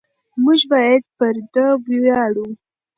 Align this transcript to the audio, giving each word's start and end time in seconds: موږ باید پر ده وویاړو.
موږ 0.43 0.59
باید 0.71 1.03
پر 1.17 1.35
ده 1.53 1.65
وویاړو. 1.85 2.47